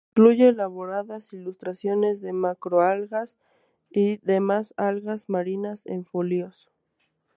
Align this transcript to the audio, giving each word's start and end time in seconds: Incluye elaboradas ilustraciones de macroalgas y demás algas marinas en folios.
Incluye 0.15 0.47
elaboradas 0.47 1.31
ilustraciones 1.31 2.21
de 2.21 2.33
macroalgas 2.33 3.37
y 3.91 4.17
demás 4.25 4.73
algas 4.75 5.29
marinas 5.29 5.85
en 5.85 6.05
folios. 6.05 6.71